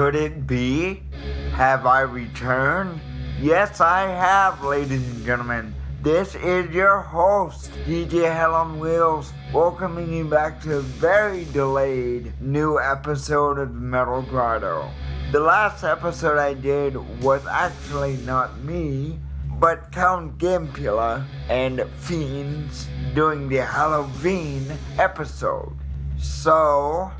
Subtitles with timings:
[0.00, 1.02] Could it be?
[1.52, 2.98] Have I returned?
[3.38, 5.74] Yes, I have, ladies and gentlemen.
[6.00, 12.32] This is your host, DJ Hell on Wheels, welcoming you back to a very delayed
[12.40, 14.90] new episode of Metal Grotto.
[15.32, 19.18] The last episode I did was actually not me,
[19.58, 24.64] but Count Gimpula and Fiends doing the Halloween
[24.98, 25.76] episode.
[26.20, 27.10] So,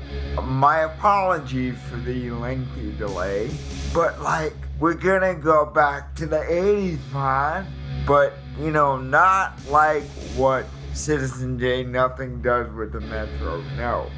[0.43, 3.49] my apology for the lengthy delay,
[3.93, 7.67] but like, we're gonna go back to the 80s, man.
[8.05, 10.03] But, you know, not like
[10.35, 13.61] what Citizen J Nothing does with the Metro.
[13.77, 14.09] No.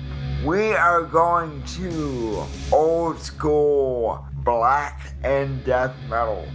[0.46, 6.46] We are going to old school black and death metal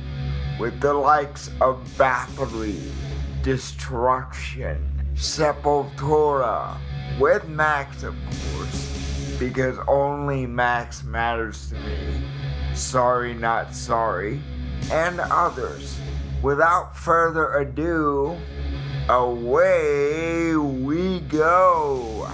[0.58, 2.90] with the likes of Bathory,
[3.42, 4.84] Destruction,
[5.14, 6.76] Sepultura,
[7.18, 12.22] with Max, of course, because only Max matters to me.
[12.74, 14.40] Sorry, not sorry,
[14.92, 15.98] and others.
[16.42, 18.36] Without further ado,
[19.08, 22.30] away we go.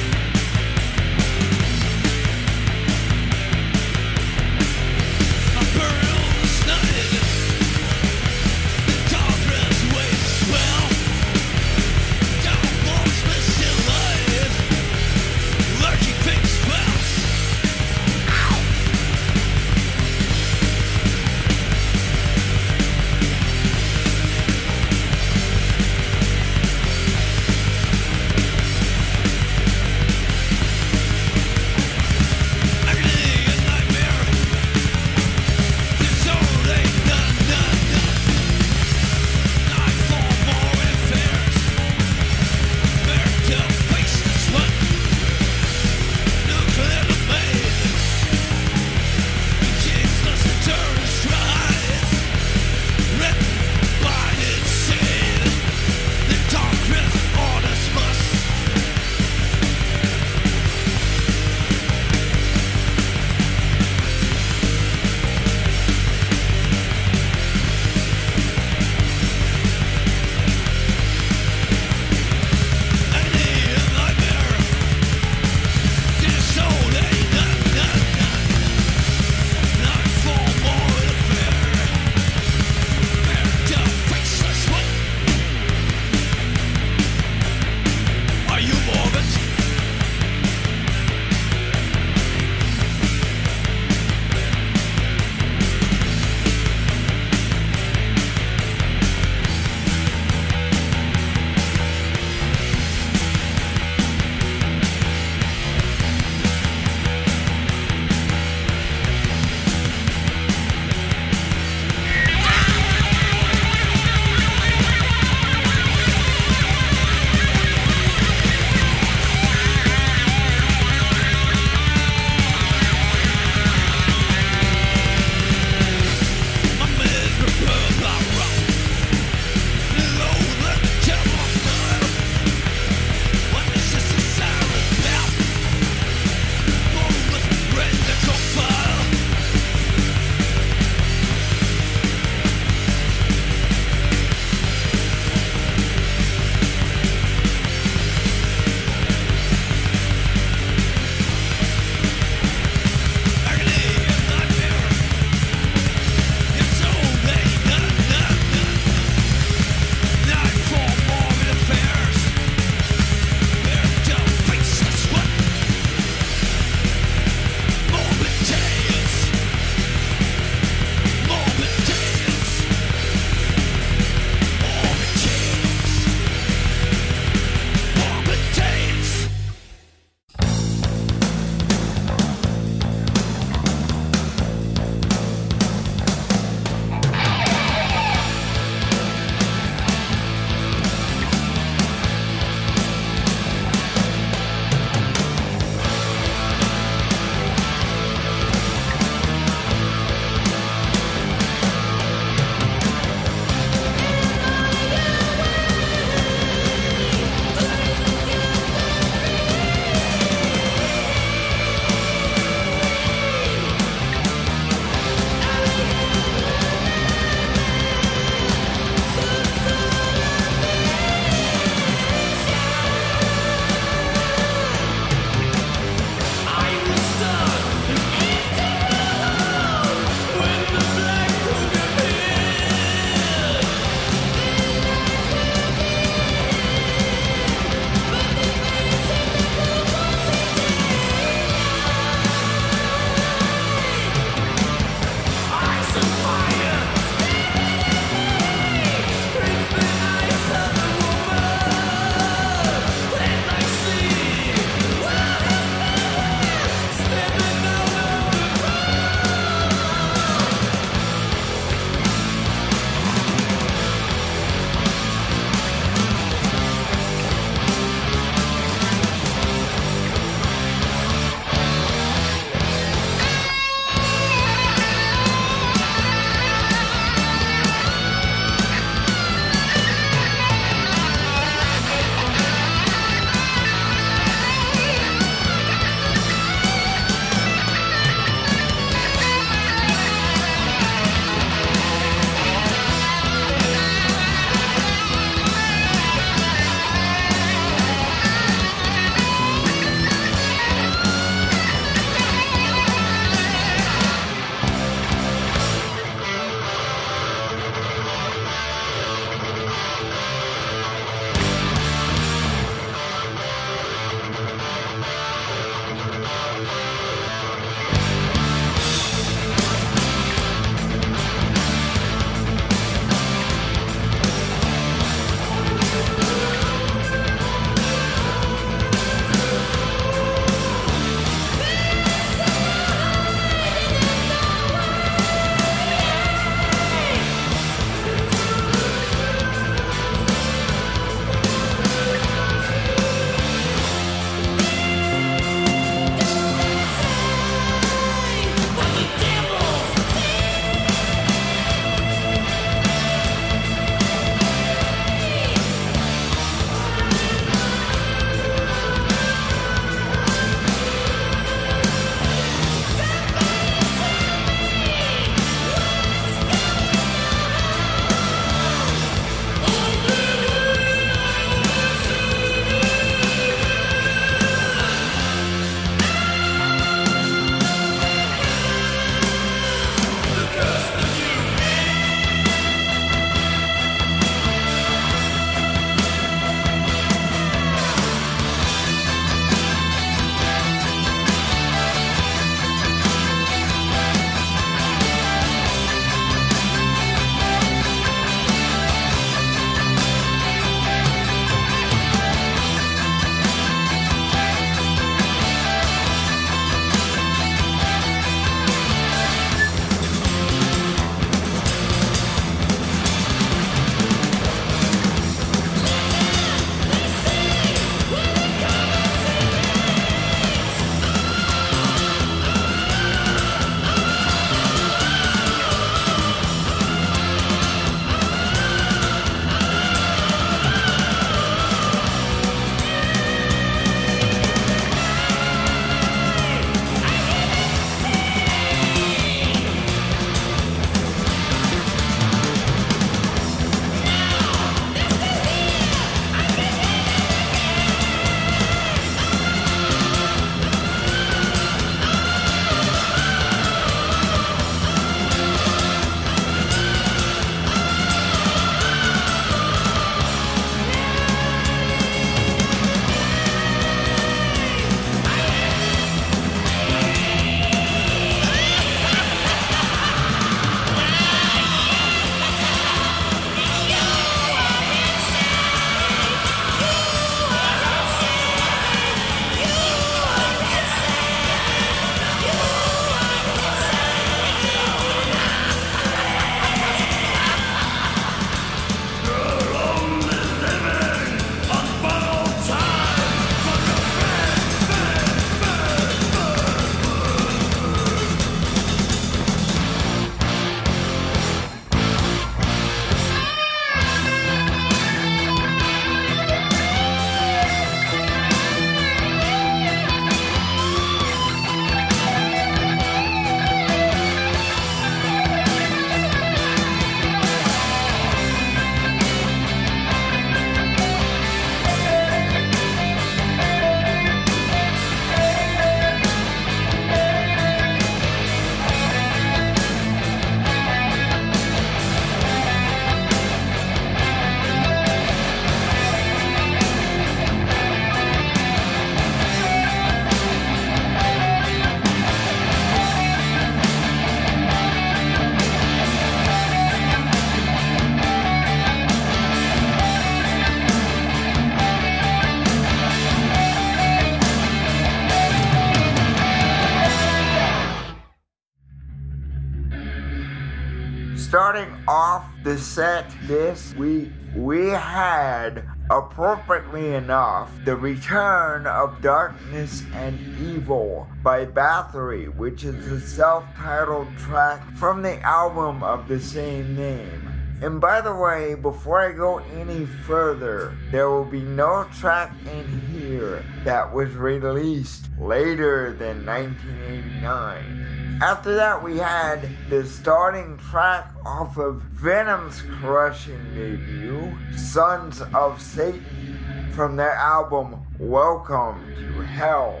[562.72, 571.66] The set this week, we had, appropriately enough, The Return of Darkness and Evil by
[571.66, 577.52] Bathory, which is a self titled track from the album of the same name.
[577.82, 583.00] And by the way, before I go any further, there will be no track in
[583.10, 588.01] here that was released later than 1989.
[588.40, 596.90] After that, we had the starting track off of Venom's crushing debut, Sons of Satan,
[596.92, 600.00] from their album Welcome to Hell.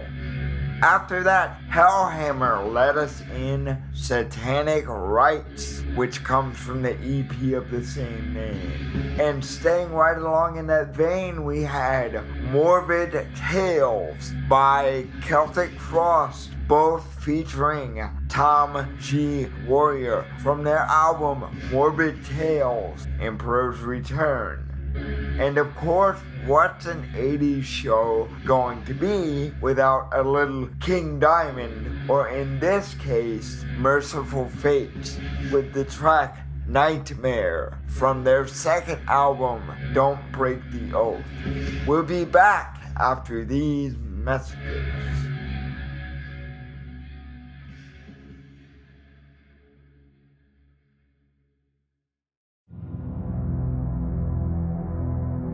[0.82, 7.84] After that, Hellhammer led us in Satanic Rites, which comes from the EP of the
[7.84, 9.20] same name.
[9.20, 17.04] And staying right along in that vein, we had Morbid Tales by Celtic Frost, both
[17.22, 19.46] featuring Tom G.
[19.66, 24.68] Warrior from their album Morbid Tales and Emperor's Return.
[25.38, 32.10] And of course, what's an 80s show going to be without a little King Diamond,
[32.10, 35.18] or in this case, Mercyful Fate,
[35.50, 39.62] with the track Nightmare from their second album,
[39.94, 41.24] Don't Break the Oath.
[41.86, 45.31] We'll be back after these messages.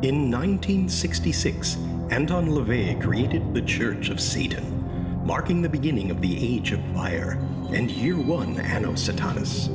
[0.01, 1.77] In 1966,
[2.11, 7.33] Anton LaVey created the Church of Satan, marking the beginning of the Age of Fire
[7.73, 9.67] and Year One Anno Satanas.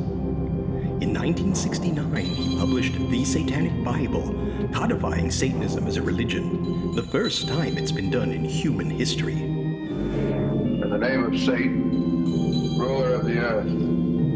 [1.01, 4.33] In 1969, he published The Satanic Bible,
[4.71, 9.41] codifying Satanism as a religion, the first time it's been done in human history.
[9.41, 13.65] In the name of Satan, ruler of the earth,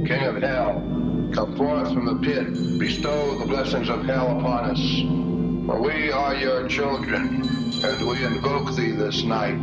[0.05, 0.81] king of hell,
[1.33, 5.26] come forth from the pit, bestow the blessings of hell upon us.
[5.67, 7.43] For we are your children,
[7.83, 9.55] and we invoke thee this night.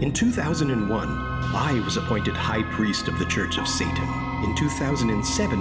[0.00, 1.08] In 2001,
[1.54, 4.08] I was appointed High Priest of the Church of Satan.
[4.42, 5.58] In 2007,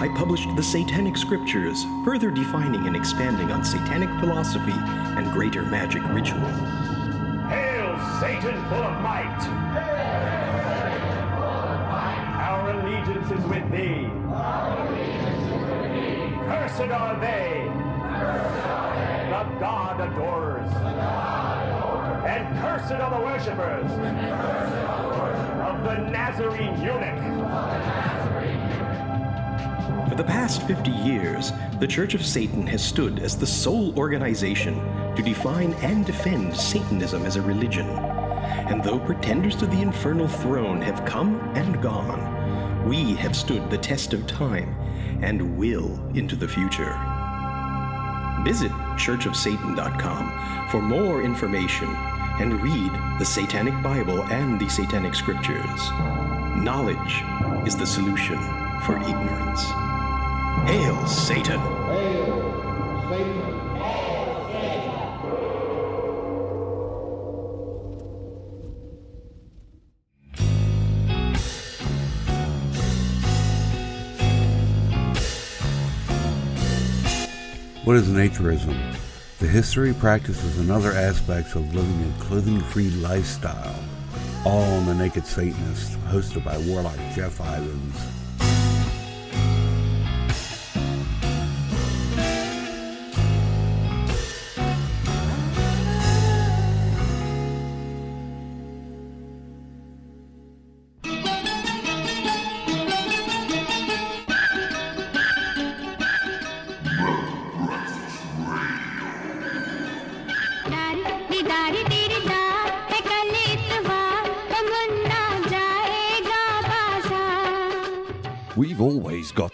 [0.00, 6.02] I published the Satanic Scriptures, further defining and expanding on satanic philosophy and greater magic
[6.14, 6.40] ritual.
[7.50, 9.38] Hail, Satan full of might!
[12.40, 15.09] Our allegiance is with thee.
[16.70, 17.64] Cursed are they.
[19.28, 20.70] The God adorers.
[22.24, 23.90] And cursed are the worshippers
[25.66, 27.18] of the Nazarene eunuch.
[30.08, 34.76] For the past 50 years, the Church of Satan has stood as the sole organization
[35.16, 37.88] to define and defend Satanism as a religion.
[37.88, 42.39] And though pretenders to the infernal throne have come and gone,
[42.86, 44.74] we have stood the test of time
[45.22, 46.98] and will into the future.
[48.44, 51.88] Visit churchofsatan.com for more information
[52.40, 55.90] and read the Satanic Bible and the Satanic Scriptures.
[56.56, 57.22] Knowledge
[57.66, 58.38] is the solution
[58.82, 59.64] for ignorance.
[60.66, 61.60] Hail, Satan!
[61.60, 63.39] Hail, Satan!
[77.90, 78.94] What is naturism?
[79.40, 83.74] The history, practices, and other aspects of living a clothing-free lifestyle,
[84.46, 88.19] all on The Naked Satanist, hosted by Warlock Jeff Ivins.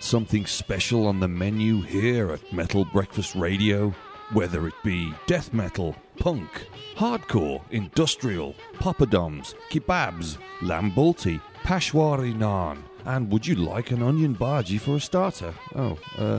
[0.06, 3.92] Something special on the menu here at Metal Breakfast Radio,
[4.32, 13.44] whether it be death metal, punk, hardcore, industrial, poppadoms, kebabs, lambalti, pashwari naan, and would
[13.44, 15.52] you like an onion bhaji for a starter?
[15.74, 16.38] Oh, uh,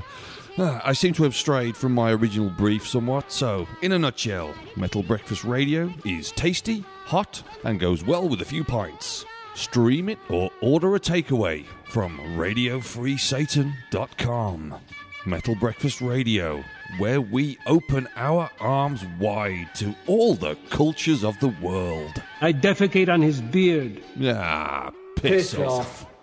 [0.57, 4.53] ah, I seem to have strayed from my original brief somewhat, so in a nutshell,
[4.77, 9.25] Metal Breakfast Radio is tasty, hot, and goes well with a few pints.
[9.55, 14.75] Stream it or order a takeaway from RadioFreeSatan.com.
[15.25, 16.63] Metal Breakfast Radio,
[16.99, 22.21] where we open our arms wide to all the cultures of the world.
[22.39, 24.01] I defecate on his beard.
[24.23, 26.05] Ah, piss, Piss off.
[26.05, 26.13] off.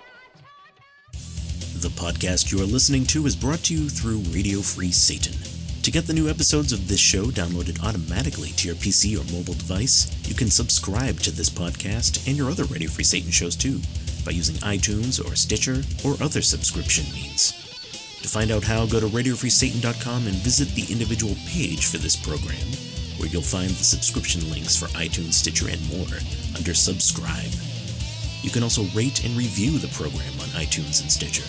[1.82, 5.34] The podcast you are listening to is brought to you through Radio Free Satan.
[5.82, 9.52] To get the new episodes of this show downloaded automatically to your PC or mobile
[9.52, 13.80] device, you can subscribe to this podcast and your other Radio Free Satan shows too
[14.24, 17.52] by using iTunes or Stitcher or other subscription means.
[18.22, 22.66] To find out how, go to RadioFreeSatan.com and visit the individual page for this program,
[23.18, 26.18] where you'll find the subscription links for iTunes, Stitcher, and more
[26.56, 27.52] under Subscribe.
[28.40, 31.44] You can also rate and review the program on iTunes and Stitcher.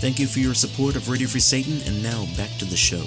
[0.00, 3.04] Thank you for your support of Radio Free Satan, and now back to the show.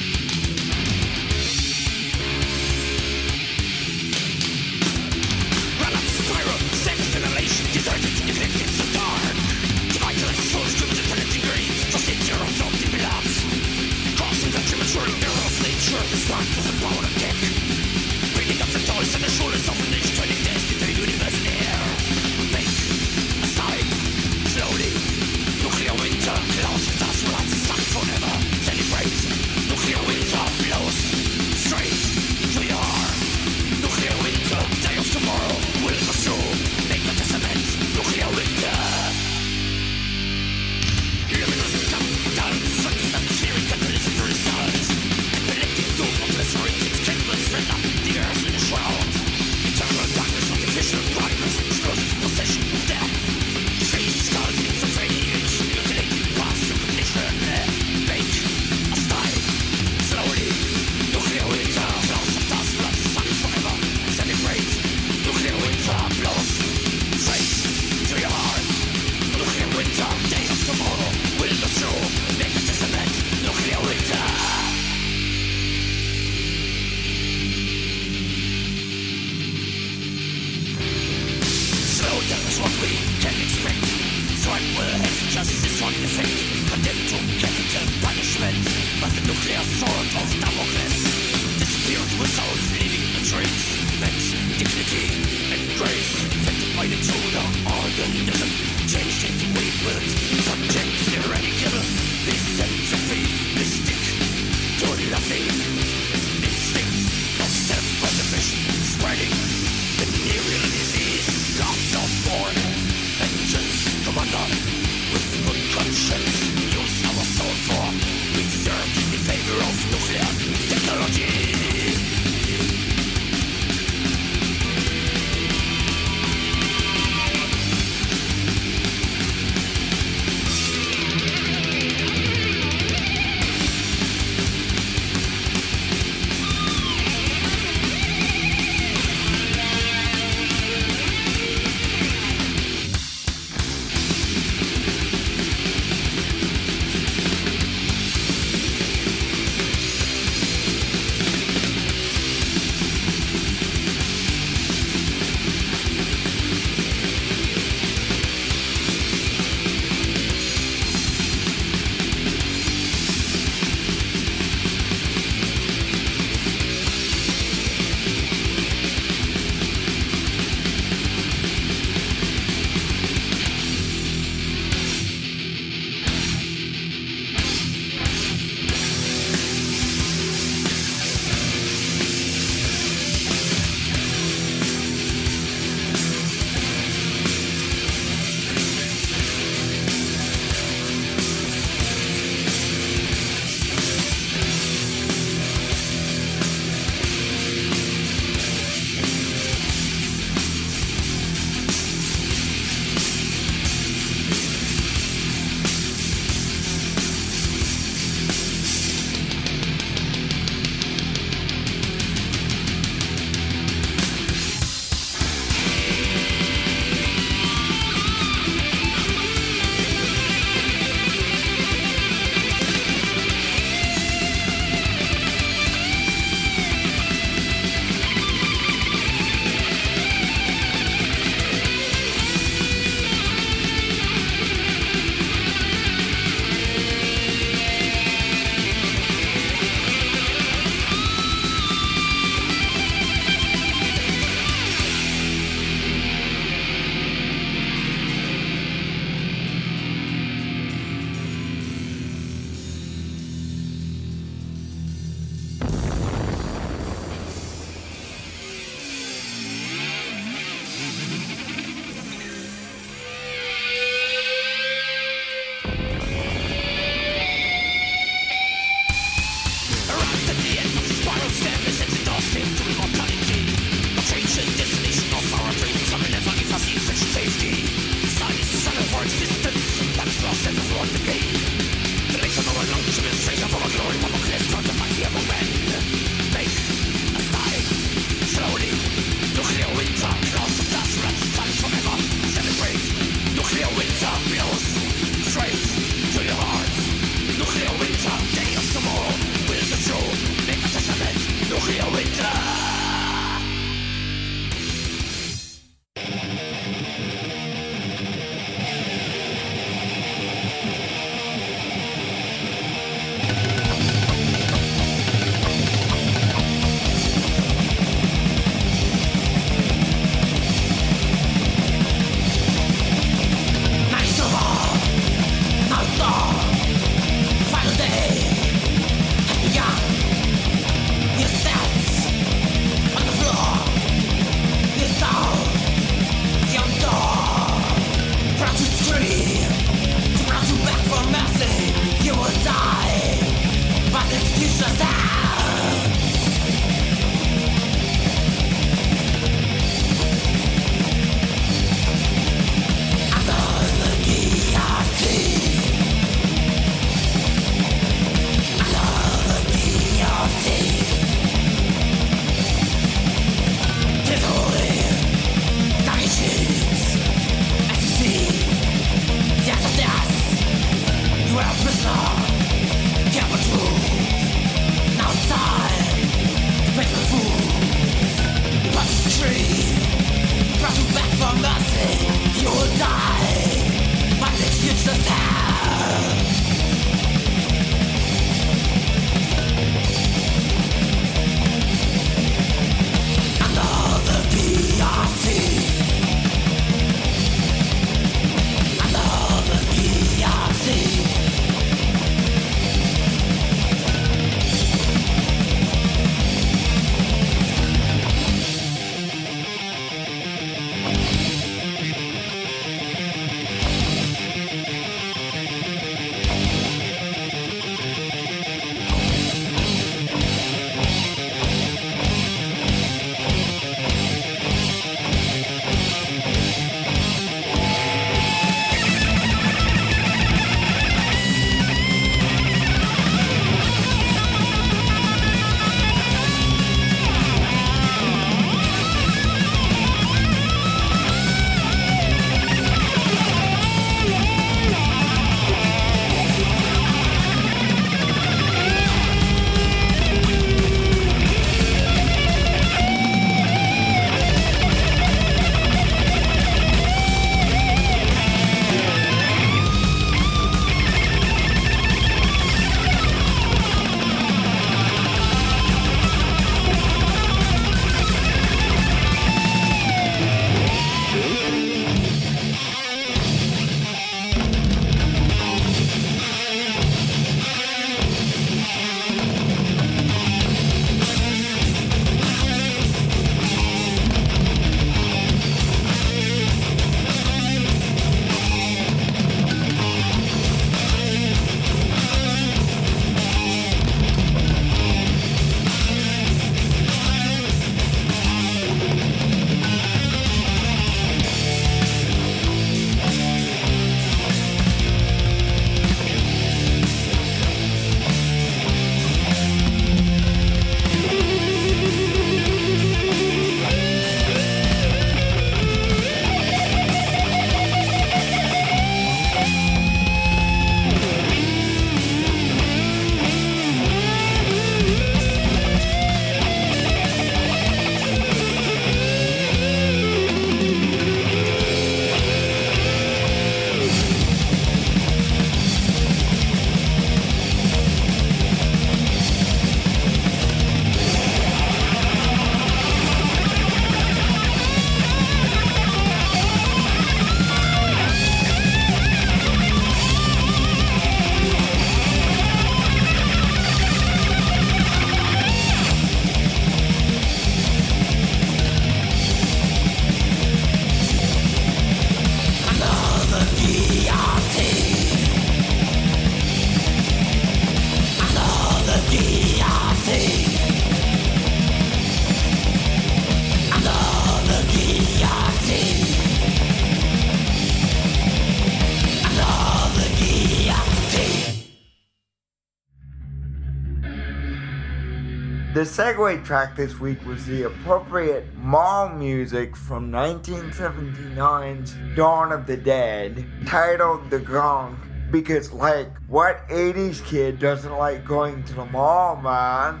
[585.78, 592.76] The segue track this week was the appropriate mall music from 1979's Dawn of the
[592.76, 594.96] Dead, titled The Gonk,
[595.30, 600.00] because, like, what 80s kid doesn't like going to the mall, man?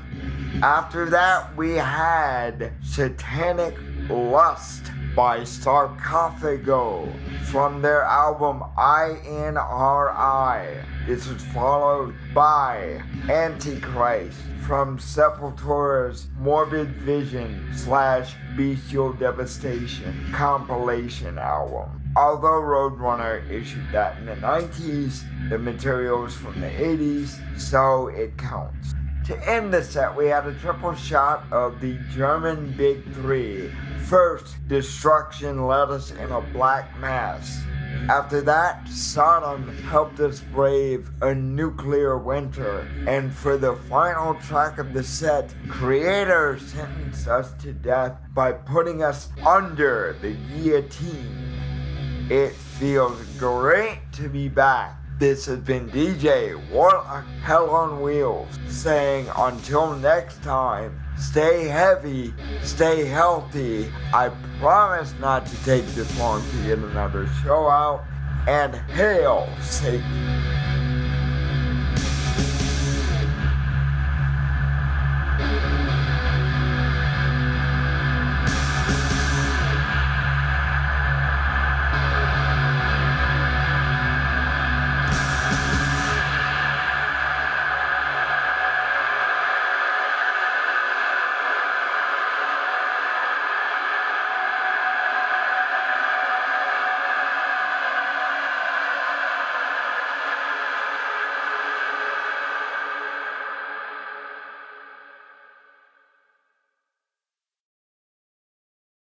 [0.64, 3.76] After that, we had Satanic
[4.10, 7.08] Lust by Sarcophago
[7.44, 10.84] from their album INRI.
[11.08, 14.36] This was followed by Antichrist
[14.66, 22.02] from Sepultura's Morbid Vision slash Bestial Devastation compilation album.
[22.14, 28.36] Although Roadrunner issued that in the 90s, the material is from the 80s, so it
[28.36, 28.92] counts.
[29.28, 33.72] To end the set, we had a triple shot of the German Big Three.
[34.04, 37.62] First, Destruction led us in a black mass.
[38.08, 42.88] After that, Sodom helped us brave a nuclear winter.
[43.06, 49.02] And for the final track of the set, Kreator sentenced us to death by putting
[49.02, 52.28] us under the guillotine.
[52.30, 54.96] It feels great to be back.
[55.18, 63.04] This has been DJ Warlock Hell on Wheels saying until next time, stay heavy, stay
[63.04, 63.90] healthy.
[64.12, 68.04] I promise not to take this long to get another show out.
[68.46, 70.67] And hail Satan.